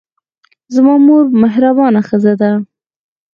زما 0.73 0.93
مور 1.05 1.25
مهربانه 1.41 2.01
ښځه 2.07 2.33
ده. 2.41 2.51